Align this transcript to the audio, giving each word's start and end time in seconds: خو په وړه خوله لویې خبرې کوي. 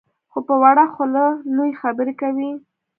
خو 0.31 0.39
په 0.47 0.55
وړه 0.63 0.85
خوله 0.93 1.25
لویې 1.55 1.79
خبرې 1.81 2.13
کوي. 2.21 2.51